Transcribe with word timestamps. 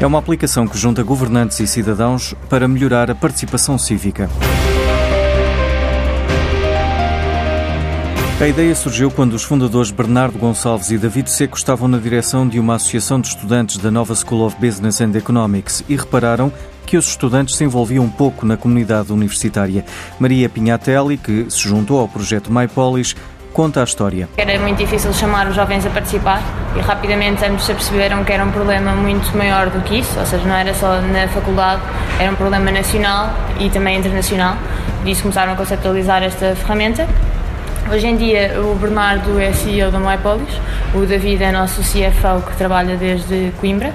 É 0.00 0.06
uma 0.06 0.20
aplicação 0.20 0.68
que 0.68 0.78
junta 0.78 1.02
governantes 1.02 1.58
e 1.58 1.66
cidadãos 1.66 2.32
para 2.48 2.68
melhorar 2.68 3.10
a 3.10 3.16
participação 3.16 3.76
cívica. 3.76 4.30
A 8.40 8.46
ideia 8.46 8.72
surgiu 8.76 9.10
quando 9.10 9.32
os 9.32 9.42
fundadores 9.42 9.90
Bernardo 9.90 10.38
Gonçalves 10.38 10.92
e 10.92 10.98
David 10.98 11.28
Seco 11.28 11.56
estavam 11.56 11.88
na 11.88 11.98
direção 11.98 12.46
de 12.46 12.60
uma 12.60 12.76
associação 12.76 13.20
de 13.20 13.26
estudantes 13.26 13.78
da 13.78 13.90
nova 13.90 14.14
School 14.14 14.46
of 14.46 14.56
Business 14.60 15.00
and 15.00 15.10
Economics 15.16 15.82
e 15.88 15.96
repararam 15.96 16.52
que 16.86 16.96
os 16.96 17.08
estudantes 17.08 17.56
se 17.56 17.64
envolviam 17.64 18.04
um 18.04 18.08
pouco 18.08 18.46
na 18.46 18.56
comunidade 18.56 19.12
universitária. 19.12 19.84
Maria 20.20 20.48
Pinhatelli, 20.48 21.18
que 21.18 21.50
se 21.50 21.58
juntou 21.58 21.98
ao 21.98 22.06
projeto 22.06 22.52
MyPolis, 22.52 23.16
conta 23.58 23.80
a 23.80 23.84
história. 23.84 24.28
Era 24.36 24.56
muito 24.60 24.78
difícil 24.78 25.12
chamar 25.12 25.48
os 25.48 25.56
jovens 25.56 25.84
a 25.84 25.90
participar 25.90 26.40
e 26.76 26.78
rapidamente 26.78 27.44
ambos 27.44 27.64
se 27.64 27.74
perceberam 27.74 28.22
que 28.22 28.32
era 28.32 28.44
um 28.44 28.52
problema 28.52 28.92
muito 28.92 29.36
maior 29.36 29.68
do 29.68 29.80
que 29.80 29.98
isso, 29.98 30.16
ou 30.16 30.24
seja, 30.24 30.44
não 30.44 30.54
era 30.54 30.72
só 30.72 31.00
na 31.00 31.26
faculdade, 31.26 31.82
era 32.20 32.30
um 32.30 32.36
problema 32.36 32.70
nacional 32.70 33.34
e 33.58 33.68
também 33.68 33.98
internacional. 33.98 34.56
Por 35.00 35.08
isso 35.08 35.22
começaram 35.22 35.54
a 35.54 35.56
conceptualizar 35.56 36.22
esta 36.22 36.54
ferramenta 36.54 37.08
Hoje 37.90 38.06
em 38.06 38.16
dia 38.18 38.60
o 38.60 38.74
Bernardo 38.74 39.40
é 39.40 39.50
CEO 39.50 39.90
da 39.90 39.98
MyPolis, 39.98 40.60
o 40.94 41.06
David 41.06 41.42
é 41.42 41.50
nosso 41.50 41.80
CFO 41.80 42.42
que 42.46 42.54
trabalha 42.58 42.98
desde 42.98 43.50
Coimbra. 43.58 43.94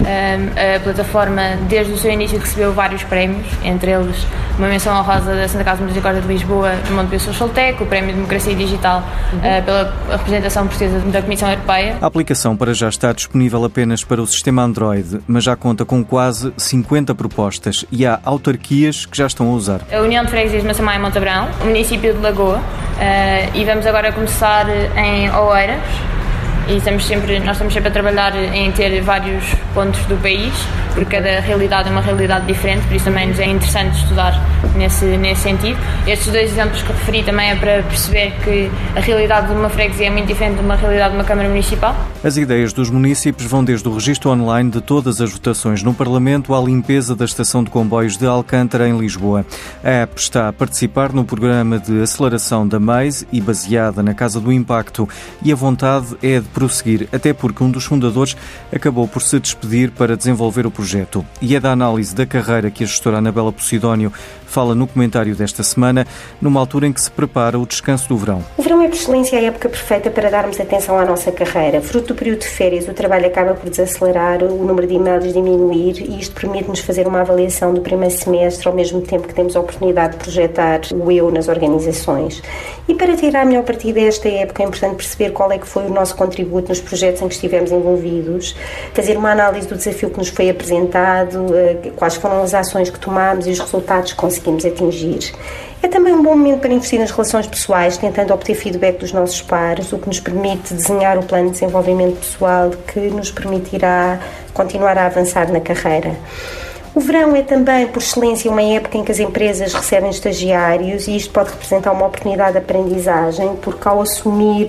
A 0.00 0.80
plataforma, 0.80 1.56
desde 1.68 1.92
o 1.92 1.96
seu 1.96 2.10
início, 2.10 2.38
recebeu 2.38 2.72
vários 2.72 3.02
prémios, 3.04 3.46
entre 3.62 3.90
eles 3.90 4.26
uma 4.58 4.68
menção 4.68 4.96
honrosa 4.98 5.34
da 5.34 5.48
Santa 5.48 5.64
Casa 5.64 5.78
de 5.78 5.84
Misericórdia 5.84 6.22
de 6.22 6.28
Lisboa, 6.28 6.72
do 6.86 6.94
Montepio 6.94 7.20
Social 7.20 7.48
Tech, 7.48 7.82
o 7.82 7.86
Prémio 7.86 8.10
de 8.10 8.14
Democracia 8.14 8.54
Digital 8.54 9.02
uhum. 9.32 9.38
uh, 9.38 9.62
pela 9.64 9.94
representação 10.10 10.66
portuguesa 10.66 11.00
da 11.00 11.22
Comissão 11.22 11.50
Europeia. 11.50 11.96
A 12.00 12.06
aplicação 12.06 12.56
para 12.56 12.72
já 12.72 12.88
está 12.88 13.12
disponível 13.12 13.64
apenas 13.64 14.04
para 14.04 14.22
o 14.22 14.26
sistema 14.26 14.62
Android, 14.62 15.20
mas 15.26 15.44
já 15.44 15.56
conta 15.56 15.84
com 15.84 16.04
quase 16.04 16.52
50 16.56 17.14
propostas 17.14 17.84
e 17.90 18.06
há 18.06 18.20
autarquias 18.24 19.06
que 19.06 19.16
já 19.16 19.26
estão 19.26 19.48
a 19.50 19.52
usar. 19.52 19.80
A 19.92 20.00
União 20.00 20.24
de 20.24 20.30
Freguesias 20.30 20.62
de 20.62 20.68
Massamá 20.68 20.94
e 20.94 20.98
Montabrão, 20.98 21.48
o 21.62 21.66
município 21.66 22.14
de 22.14 22.20
Lagoa, 22.20 22.60
Uh, 22.94 23.50
e 23.54 23.64
vamos 23.64 23.84
agora 23.86 24.12
começar 24.12 24.66
em 24.96 25.28
Oeiras 25.28 25.82
e 26.68 26.76
estamos 26.76 27.04
sempre, 27.06 27.38
nós 27.40 27.52
estamos 27.52 27.72
sempre 27.72 27.88
a 27.88 27.92
trabalhar 27.92 28.34
em 28.36 28.70
ter 28.72 29.00
vários 29.02 29.44
pontos 29.74 30.00
do 30.06 30.16
país, 30.16 30.52
porque 30.94 31.16
cada 31.16 31.40
realidade 31.40 31.88
é 31.88 31.92
uma 31.92 32.00
realidade 32.00 32.46
diferente, 32.46 32.86
por 32.86 32.94
isso 32.94 33.04
também 33.04 33.28
nos 33.28 33.38
é 33.38 33.46
interessante 33.46 33.96
estudar 33.96 34.40
nesse, 34.76 35.04
nesse 35.04 35.42
sentido. 35.42 35.78
Estes 36.06 36.32
dois 36.32 36.50
exemplos 36.52 36.82
que 36.82 36.92
referi 36.92 37.22
também 37.22 37.50
é 37.50 37.56
para 37.56 37.82
perceber 37.82 38.32
que 38.42 38.70
a 38.96 39.00
realidade 39.00 39.48
de 39.48 39.52
uma 39.52 39.68
freguesia 39.68 40.06
é 40.06 40.10
muito 40.10 40.26
diferente 40.26 40.56
de 40.56 40.64
uma 40.64 40.76
realidade 40.76 41.10
de 41.10 41.16
uma 41.16 41.24
Câmara 41.24 41.48
Municipal. 41.48 41.94
As 42.22 42.36
ideias 42.36 42.72
dos 42.72 42.90
municípios 42.90 43.50
vão 43.50 43.64
desde 43.64 43.88
o 43.88 43.94
registro 43.94 44.30
online 44.30 44.70
de 44.70 44.80
todas 44.80 45.20
as 45.20 45.32
votações 45.32 45.82
no 45.82 45.92
Parlamento 45.92 46.54
à 46.54 46.60
limpeza 46.60 47.14
da 47.14 47.24
estação 47.24 47.62
de 47.62 47.70
comboios 47.70 48.16
de 48.16 48.26
Alcântara, 48.26 48.88
em 48.88 48.96
Lisboa. 48.96 49.44
A 49.82 49.90
app 49.90 50.20
está 50.20 50.48
a 50.48 50.52
participar 50.52 51.12
no 51.12 51.24
programa 51.24 51.78
de 51.78 52.02
aceleração 52.02 52.66
da 52.66 52.78
MAIS 52.78 53.26
e 53.32 53.40
baseada 53.40 54.02
na 54.02 54.14
Casa 54.14 54.40
do 54.40 54.52
Impacto, 54.52 55.08
e 55.42 55.52
a 55.52 55.56
vontade 55.56 56.16
é 56.22 56.40
de 56.40 56.48
prosseguir, 56.54 57.08
até 57.12 57.34
porque 57.34 57.62
um 57.62 57.70
dos 57.70 57.84
fundadores 57.84 58.36
acabou 58.72 59.08
por 59.08 59.20
se 59.20 59.38
despedir 59.40 59.90
para 59.90 60.16
desenvolver 60.16 60.66
o 60.66 60.70
projeto. 60.70 61.26
E 61.42 61.56
é 61.56 61.60
da 61.60 61.72
análise 61.72 62.14
da 62.14 62.24
carreira 62.24 62.70
que 62.70 62.84
a 62.84 62.86
gestora 62.86 63.18
Anabela 63.18 63.52
Posidónio 63.52 64.12
fala 64.46 64.72
no 64.72 64.86
comentário 64.86 65.34
desta 65.34 65.64
semana, 65.64 66.06
numa 66.40 66.60
altura 66.60 66.86
em 66.86 66.92
que 66.92 67.02
se 67.02 67.10
prepara 67.10 67.58
o 67.58 67.66
descanso 67.66 68.08
do 68.08 68.16
verão. 68.16 68.44
O 68.56 68.62
verão 68.62 68.80
é 68.82 68.86
por 68.86 68.94
excelência 68.94 69.36
a 69.36 69.42
época 69.42 69.68
perfeita 69.68 70.10
para 70.10 70.30
darmos 70.30 70.60
atenção 70.60 70.96
à 70.96 71.04
nossa 71.04 71.32
carreira. 71.32 71.80
Fruto 71.80 72.08
do 72.08 72.14
período 72.14 72.38
de 72.40 72.46
férias, 72.46 72.86
o 72.86 72.94
trabalho 72.94 73.26
acaba 73.26 73.54
por 73.54 73.68
desacelerar, 73.68 74.44
o 74.44 74.64
número 74.64 74.86
de 74.86 74.94
e-mails 74.94 75.32
diminuir 75.32 76.00
e 76.00 76.20
isto 76.20 76.40
permite-nos 76.40 76.78
fazer 76.78 77.08
uma 77.08 77.22
avaliação 77.22 77.74
do 77.74 77.80
primeiro 77.80 78.14
semestre 78.14 78.68
ao 78.68 78.74
mesmo 78.74 79.00
tempo 79.00 79.26
que 79.26 79.34
temos 79.34 79.56
a 79.56 79.60
oportunidade 79.60 80.12
de 80.12 80.18
projetar 80.22 80.82
o 80.92 81.10
eu 81.10 81.32
nas 81.32 81.48
organizações. 81.48 82.40
E 82.86 82.94
para 82.94 83.16
tirar 83.16 83.44
melhor 83.44 83.64
partido 83.64 83.94
desta 83.94 84.28
época 84.28 84.62
é 84.62 84.66
importante 84.66 84.96
perceber 84.96 85.30
qual 85.30 85.50
é 85.50 85.58
que 85.58 85.66
foi 85.66 85.84
o 85.86 85.90
nosso 85.90 86.14
contributo 86.14 86.43
nos 86.44 86.80
projetos 86.80 87.22
em 87.22 87.28
que 87.28 87.34
estivemos 87.34 87.72
envolvidos, 87.72 88.54
fazer 88.92 89.16
uma 89.16 89.32
análise 89.32 89.66
do 89.66 89.76
desafio 89.76 90.10
que 90.10 90.18
nos 90.18 90.28
foi 90.28 90.50
apresentado, 90.50 91.54
eh, 91.54 91.90
quais 91.96 92.16
foram 92.16 92.42
as 92.42 92.54
ações 92.54 92.90
que 92.90 92.98
tomámos 92.98 93.46
e 93.46 93.50
os 93.50 93.58
resultados 93.58 94.12
que 94.12 94.18
conseguimos 94.18 94.64
atingir. 94.64 95.32
É 95.82 95.88
também 95.88 96.14
um 96.14 96.22
bom 96.22 96.34
momento 96.34 96.60
para 96.60 96.72
investir 96.72 96.98
nas 96.98 97.10
relações 97.10 97.46
pessoais, 97.46 97.98
tentando 97.98 98.32
obter 98.32 98.54
feedback 98.54 98.98
dos 98.98 99.12
nossos 99.12 99.42
pares, 99.42 99.92
o 99.92 99.98
que 99.98 100.06
nos 100.06 100.18
permite 100.18 100.72
desenhar 100.72 101.18
o 101.18 101.22
plano 101.22 101.46
de 101.46 101.52
desenvolvimento 101.52 102.16
pessoal 102.16 102.70
que 102.70 103.00
nos 103.00 103.30
permitirá 103.30 104.18
continuar 104.54 104.96
a 104.96 105.06
avançar 105.06 105.52
na 105.52 105.60
carreira. 105.60 106.16
O 106.94 107.00
verão 107.00 107.34
é 107.34 107.42
também, 107.42 107.88
por 107.88 108.00
excelência, 108.00 108.48
uma 108.48 108.62
época 108.62 108.96
em 108.96 109.02
que 109.02 109.10
as 109.10 109.18
empresas 109.18 109.74
recebem 109.74 110.10
estagiários 110.10 111.08
e 111.08 111.16
isto 111.16 111.32
pode 111.32 111.50
representar 111.50 111.90
uma 111.90 112.06
oportunidade 112.06 112.52
de 112.52 112.58
aprendizagem, 112.58 113.56
porque 113.62 113.88
ao 113.88 114.00
assumir 114.00 114.68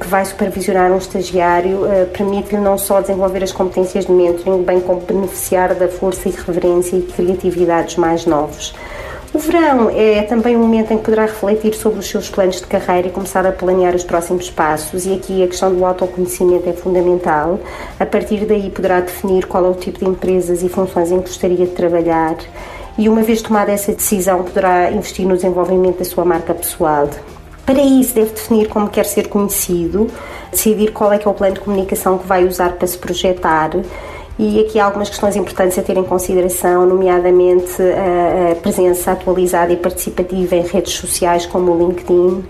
que 0.00 0.06
vai 0.06 0.24
supervisionar 0.24 0.92
um 0.92 0.98
estagiário, 0.98 1.84
eh, 1.86 2.04
permite-lhe 2.04 2.60
não 2.60 2.78
só 2.78 3.00
desenvolver 3.00 3.42
as 3.42 3.50
competências 3.50 4.06
de 4.06 4.12
mentoring, 4.12 4.62
bem 4.62 4.78
como 4.78 5.00
beneficiar 5.00 5.74
da 5.74 5.88
força, 5.88 6.28
irreverência 6.28 6.96
e 6.96 7.02
criatividade 7.02 7.86
dos 7.86 7.96
mais 7.96 8.24
novos. 8.24 8.72
O 9.34 9.38
verão 9.40 9.90
é 9.90 10.22
também 10.22 10.56
um 10.56 10.60
momento 10.60 10.92
em 10.92 10.96
que 10.96 11.02
poderá 11.02 11.22
refletir 11.22 11.74
sobre 11.74 11.98
os 11.98 12.06
seus 12.06 12.30
planos 12.30 12.60
de 12.60 12.68
carreira 12.68 13.08
e 13.08 13.10
começar 13.10 13.44
a 13.44 13.50
planear 13.50 13.92
os 13.92 14.04
próximos 14.04 14.48
passos. 14.48 15.06
E 15.06 15.14
aqui 15.14 15.42
a 15.42 15.48
questão 15.48 15.74
do 15.74 15.84
autoconhecimento 15.84 16.68
é 16.68 16.72
fundamental. 16.72 17.58
A 17.98 18.06
partir 18.06 18.46
daí 18.46 18.70
poderá 18.70 19.00
definir 19.00 19.46
qual 19.46 19.66
é 19.66 19.68
o 19.70 19.74
tipo 19.74 19.98
de 19.98 20.04
empresas 20.04 20.62
e 20.62 20.68
funções 20.68 21.10
em 21.10 21.20
que 21.20 21.30
gostaria 21.30 21.66
de 21.66 21.72
trabalhar. 21.72 22.36
E 22.96 23.08
uma 23.08 23.22
vez 23.22 23.42
tomada 23.42 23.72
essa 23.72 23.90
decisão, 23.90 24.44
poderá 24.44 24.92
investir 24.92 25.26
no 25.26 25.34
desenvolvimento 25.34 25.98
da 25.98 26.04
sua 26.04 26.24
marca 26.24 26.54
pessoal. 26.54 27.10
Para 27.66 27.82
isso, 27.82 28.14
deve 28.14 28.30
definir 28.30 28.68
como 28.68 28.88
quer 28.88 29.04
ser 29.04 29.26
conhecido, 29.26 30.08
decidir 30.52 30.92
qual 30.92 31.12
é 31.12 31.18
que 31.18 31.26
é 31.26 31.30
o 31.30 31.34
plano 31.34 31.54
de 31.54 31.60
comunicação 31.60 32.18
que 32.18 32.26
vai 32.28 32.44
usar 32.44 32.74
para 32.74 32.86
se 32.86 32.96
projetar 32.96 33.72
e 34.38 34.60
aqui 34.60 34.78
há 34.78 34.84
algumas 34.84 35.08
questões 35.08 35.36
importantes 35.36 35.78
a 35.78 35.82
ter 35.82 35.96
em 35.96 36.02
consideração, 36.02 36.84
nomeadamente 36.86 37.80
a 38.52 38.54
presença 38.56 39.12
atualizada 39.12 39.72
e 39.72 39.76
participativa 39.76 40.56
em 40.56 40.62
redes 40.62 40.94
sociais 40.94 41.46
como 41.46 41.72
o 41.72 41.78
LinkedIn, 41.78 42.44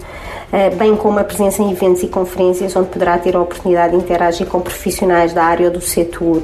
bem 0.78 0.96
como 0.96 1.18
a 1.18 1.24
presença 1.24 1.62
em 1.62 1.70
eventos 1.70 2.02
e 2.02 2.08
conferências 2.08 2.74
onde 2.74 2.88
poderá 2.88 3.18
ter 3.18 3.36
a 3.36 3.40
oportunidade 3.40 3.92
de 3.92 3.98
interagir 3.98 4.46
com 4.46 4.60
profissionais 4.60 5.34
da 5.34 5.44
área 5.44 5.66
ou 5.66 5.72
do 5.72 5.80
setor. 5.80 6.42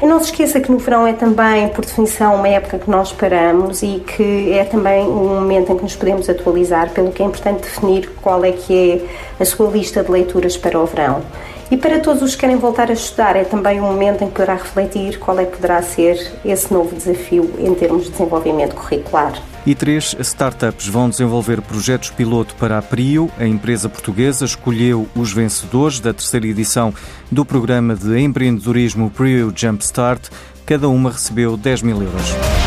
E 0.00 0.06
não 0.06 0.20
se 0.20 0.26
esqueça 0.26 0.60
que 0.60 0.70
no 0.70 0.78
verão 0.78 1.06
é 1.06 1.12
também, 1.12 1.68
por 1.68 1.84
definição, 1.84 2.36
uma 2.36 2.48
época 2.48 2.78
que 2.78 2.88
nós 2.88 3.12
paramos 3.12 3.82
e 3.82 4.00
que 4.06 4.52
é 4.52 4.64
também 4.64 5.04
um 5.04 5.40
momento 5.40 5.72
em 5.72 5.76
que 5.76 5.82
nos 5.82 5.96
podemos 5.96 6.28
atualizar, 6.30 6.90
pelo 6.90 7.10
que 7.10 7.20
é 7.20 7.26
importante 7.26 7.62
definir 7.62 8.08
qual 8.22 8.44
é 8.44 8.52
que 8.52 9.02
é 9.38 9.42
a 9.42 9.44
sua 9.44 9.68
lista 9.68 10.02
de 10.04 10.10
leituras 10.10 10.56
para 10.56 10.78
o 10.78 10.86
verão. 10.86 11.20
E 11.70 11.76
para 11.76 12.00
todos 12.00 12.22
os 12.22 12.34
que 12.34 12.40
querem 12.40 12.56
voltar 12.56 12.90
a 12.90 12.94
estudar, 12.94 13.36
é 13.36 13.44
também 13.44 13.78
um 13.78 13.84
momento 13.84 14.24
em 14.24 14.28
que 14.28 14.32
poderá 14.32 14.54
refletir 14.54 15.18
qual 15.18 15.38
é 15.38 15.44
que 15.44 15.56
poderá 15.56 15.82
ser 15.82 16.32
esse 16.42 16.72
novo 16.72 16.96
desafio 16.96 17.54
em 17.58 17.74
termos 17.74 18.04
de 18.04 18.10
desenvolvimento 18.10 18.74
curricular. 18.74 19.34
E 19.66 19.74
três 19.74 20.16
startups 20.18 20.88
vão 20.88 21.10
desenvolver 21.10 21.60
projetos 21.60 22.08
piloto 22.08 22.54
para 22.54 22.78
a 22.78 22.82
PRIO. 22.82 23.30
A 23.38 23.44
empresa 23.44 23.86
portuguesa 23.86 24.46
escolheu 24.46 25.06
os 25.14 25.30
vencedores 25.30 26.00
da 26.00 26.14
terceira 26.14 26.46
edição 26.46 26.94
do 27.30 27.44
programa 27.44 27.94
de 27.94 28.18
empreendedorismo 28.18 29.10
PRIO 29.10 29.52
Jumpstart. 29.54 30.30
Cada 30.64 30.88
uma 30.88 31.10
recebeu 31.10 31.54
10 31.54 31.82
mil 31.82 32.02
euros. 32.02 32.57